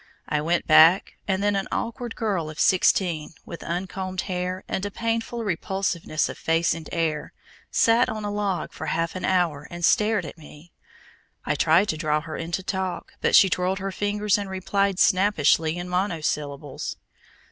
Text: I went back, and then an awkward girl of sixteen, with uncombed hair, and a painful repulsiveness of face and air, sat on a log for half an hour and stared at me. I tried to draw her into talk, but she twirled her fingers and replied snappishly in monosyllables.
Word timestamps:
I 0.27 0.41
went 0.41 0.65
back, 0.65 1.13
and 1.27 1.43
then 1.43 1.55
an 1.55 1.67
awkward 1.71 2.15
girl 2.15 2.49
of 2.49 2.59
sixteen, 2.59 3.35
with 3.45 3.61
uncombed 3.61 4.21
hair, 4.21 4.63
and 4.67 4.83
a 4.83 4.89
painful 4.89 5.43
repulsiveness 5.43 6.27
of 6.27 6.39
face 6.39 6.73
and 6.73 6.89
air, 6.91 7.33
sat 7.69 8.09
on 8.09 8.25
a 8.25 8.31
log 8.31 8.73
for 8.73 8.87
half 8.87 9.15
an 9.15 9.23
hour 9.25 9.67
and 9.69 9.85
stared 9.85 10.25
at 10.25 10.39
me. 10.39 10.71
I 11.45 11.53
tried 11.53 11.87
to 11.89 11.97
draw 11.97 12.19
her 12.21 12.35
into 12.35 12.63
talk, 12.63 13.11
but 13.21 13.35
she 13.35 13.47
twirled 13.47 13.77
her 13.77 13.91
fingers 13.91 14.39
and 14.39 14.49
replied 14.49 14.97
snappishly 14.97 15.77
in 15.77 15.87
monosyllables. 15.87 16.95